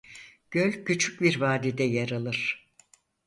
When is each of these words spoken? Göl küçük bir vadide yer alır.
Göl 0.51 0.85
küçük 0.85 1.21
bir 1.21 1.41
vadide 1.41 1.83
yer 1.83 2.09
alır. 2.11 2.65